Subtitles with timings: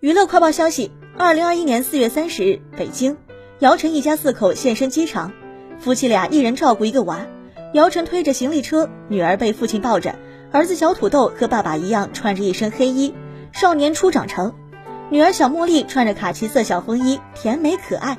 [0.00, 3.18] 娱乐快报消息二零二一年四月三十日北京
[3.58, 5.30] 姚晨一家四口现身机场
[5.78, 7.26] 夫妻俩一人照顾一个娃。
[7.74, 10.18] 姚晨推着行李车女儿被父亲抱着
[10.52, 13.12] 儿子小土豆和爸爸一样穿着一身黑衣
[13.52, 14.54] 少年初长成。
[15.10, 18.16] 女儿小茉莉穿着卡其色小风衣甜美可爱